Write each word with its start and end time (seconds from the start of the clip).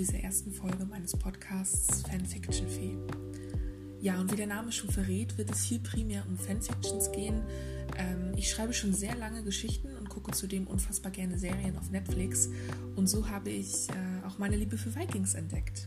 dieser 0.00 0.24
ersten 0.24 0.50
Folge 0.50 0.86
meines 0.86 1.14
Podcasts 1.14 2.00
Fanfiction 2.08 2.66
Fee. 2.66 2.96
Ja, 4.00 4.18
und 4.18 4.32
wie 4.32 4.36
der 4.36 4.46
Name 4.46 4.72
schon 4.72 4.88
verrät, 4.88 5.36
wird 5.36 5.50
es 5.50 5.62
hier 5.62 5.78
primär 5.78 6.24
um 6.26 6.38
Fanfictions 6.38 7.12
gehen. 7.12 7.42
Ähm, 7.98 8.32
ich 8.34 8.48
schreibe 8.48 8.72
schon 8.72 8.94
sehr 8.94 9.14
lange 9.16 9.42
Geschichten 9.42 9.94
und 9.98 10.08
gucke 10.08 10.32
zudem 10.32 10.66
unfassbar 10.66 11.12
gerne 11.12 11.38
Serien 11.38 11.76
auf 11.76 11.90
Netflix. 11.90 12.48
Und 12.96 13.08
so 13.08 13.28
habe 13.28 13.50
ich 13.50 13.90
äh, 13.90 14.26
auch 14.26 14.38
meine 14.38 14.56
Liebe 14.56 14.78
für 14.78 14.94
Vikings 14.96 15.34
entdeckt. 15.34 15.86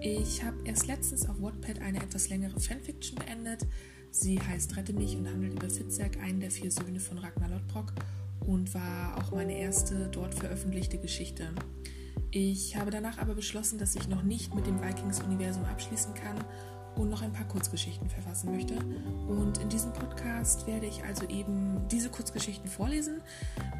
Ich 0.00 0.42
habe 0.42 0.56
erst 0.64 0.86
letztens 0.86 1.28
auf 1.28 1.42
Wattpad 1.42 1.82
eine 1.82 2.02
etwas 2.02 2.30
längere 2.30 2.58
Fanfiction 2.58 3.18
beendet. 3.18 3.66
Sie 4.10 4.40
heißt 4.40 4.74
Rette 4.74 4.94
mich 4.94 5.14
und 5.16 5.28
handelt 5.28 5.52
über 5.52 5.68
Fitzek, 5.68 6.18
einen 6.22 6.40
der 6.40 6.50
vier 6.50 6.70
Söhne 6.70 6.98
von 6.98 7.18
Ragnar 7.18 7.50
Lodbrok 7.50 7.92
und 8.40 8.72
war 8.72 9.18
auch 9.18 9.32
meine 9.32 9.58
erste 9.58 10.08
dort 10.10 10.34
veröffentlichte 10.34 10.96
Geschichte. 10.96 11.50
Ich 12.30 12.76
habe 12.76 12.90
danach 12.90 13.18
aber 13.18 13.34
beschlossen, 13.34 13.78
dass 13.78 13.96
ich 13.96 14.06
noch 14.08 14.22
nicht 14.22 14.54
mit 14.54 14.66
dem 14.66 14.82
Vikings-Universum 14.82 15.64
abschließen 15.64 16.12
kann 16.12 16.36
und 16.94 17.08
noch 17.08 17.22
ein 17.22 17.32
paar 17.32 17.46
Kurzgeschichten 17.46 18.10
verfassen 18.10 18.52
möchte. 18.52 18.74
Und 19.28 19.58
in 19.58 19.68
diesem 19.70 19.92
Podcast 19.92 20.66
werde 20.66 20.86
ich 20.86 21.04
also 21.04 21.26
eben 21.28 21.86
diese 21.90 22.10
Kurzgeschichten 22.10 22.68
vorlesen, 22.68 23.22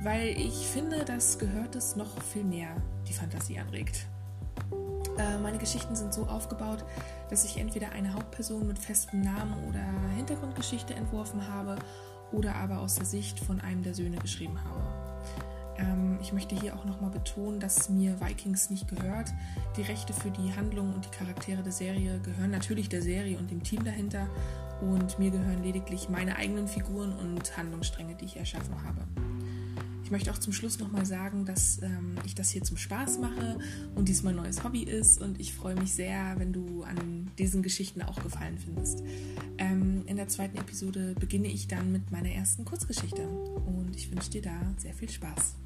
weil 0.03 0.29
ich 0.29 0.67
finde, 0.67 1.05
dass 1.05 1.39
Gehörtes 1.39 1.97
noch 1.97 2.23
viel 2.23 2.45
mehr 2.45 2.71
die 3.07 3.13
Fantasie 3.13 3.59
anregt. 3.59 4.07
Äh, 5.19 5.39
meine 5.39 5.59
Geschichten 5.59 5.95
sind 5.95 6.15
so 6.15 6.23
aufgebaut, 6.27 6.85
dass 7.29 7.45
ich 7.45 7.59
entweder 7.59 7.91
eine 7.91 8.15
Hauptperson 8.15 8.67
mit 8.67 8.79
festem 8.79 9.21
Namen 9.21 9.53
oder 9.69 9.85
Hintergrundgeschichte 10.17 10.95
entworfen 10.95 11.47
habe 11.49 11.77
oder 12.33 12.55
aber 12.55 12.79
aus 12.81 12.95
der 12.95 13.05
Sicht 13.07 13.41
von 13.41 13.61
einem 13.61 13.83
der 13.83 13.95
Söhne 13.95 14.17
geschrieben 14.19 14.59
habe. 14.63 14.81
Ähm, 15.79 16.19
ich 16.21 16.33
möchte 16.33 16.59
hier 16.59 16.75
auch 16.77 16.85
nochmal 16.85 17.11
betonen, 17.11 17.61
dass 17.61 17.89
mir 17.89 18.21
Vikings 18.21 18.71
nicht 18.71 18.89
gehört. 18.89 19.33
Die 19.77 19.83
Rechte 19.83 20.13
für 20.13 20.31
die 20.31 20.55
Handlung 20.55 20.93
und 20.93 21.05
die 21.05 21.11
Charaktere 21.11 21.63
der 21.63 21.73
Serie 21.73 22.21
gehören 22.21 22.51
natürlich 22.51 22.89
der 22.89 23.03
Serie 23.03 23.39
und 23.39 23.51
dem 23.51 23.63
Team 23.63 23.85
dahinter 23.85 24.29
und 24.81 25.19
mir 25.19 25.31
gehören 25.31 25.63
lediglich 25.63 26.09
meine 26.09 26.37
eigenen 26.37 26.69
Figuren 26.69 27.13
und 27.13 27.57
Handlungsstränge, 27.57 28.15
die 28.15 28.27
ich 28.27 28.37
erschaffen 28.37 28.75
habe. 28.85 29.03
Ich 30.09 30.11
möchte 30.11 30.33
auch 30.33 30.39
zum 30.39 30.55
Schluss 30.55 30.79
nochmal 30.79 31.05
sagen, 31.05 31.45
dass 31.45 31.83
ähm, 31.83 32.15
ich 32.25 32.35
das 32.35 32.49
hier 32.49 32.63
zum 32.63 32.79
Spaß 32.79 33.19
mache 33.19 33.59
und 33.95 34.09
dies 34.09 34.23
mein 34.23 34.37
neues 34.37 34.65
Hobby 34.65 34.83
ist 34.83 35.21
und 35.21 35.39
ich 35.39 35.53
freue 35.53 35.75
mich 35.75 35.93
sehr, 35.93 36.35
wenn 36.39 36.51
du 36.51 36.83
an 36.85 37.31
diesen 37.39 37.63
Geschichten 37.63 38.01
auch 38.01 38.23
Gefallen 38.23 38.57
findest. 38.57 39.03
Ähm, 39.59 40.05
in 40.07 40.17
der 40.17 40.29
zweiten 40.29 40.57
Episode 40.57 41.15
beginne 41.21 41.49
ich 41.49 41.69
dann 41.69 41.93
mit 41.93 42.11
meiner 42.11 42.31
ersten 42.31 42.65
Kurzgeschichte 42.65 43.29
und 43.29 43.93
ich 43.97 44.11
wünsche 44.11 44.31
dir 44.31 44.41
da 44.41 44.59
sehr 44.79 44.95
viel 44.95 45.11
Spaß. 45.11 45.57